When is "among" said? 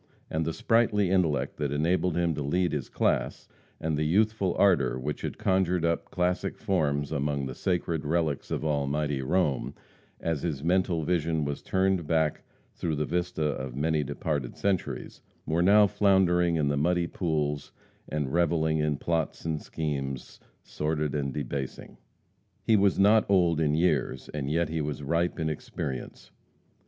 7.11-7.45